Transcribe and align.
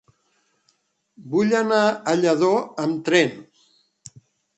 Vull 1.33 1.53
anar 1.59 1.81
a 1.89 2.15
Lladó 2.21 2.49
amb 2.85 3.05
tren. 3.11 3.37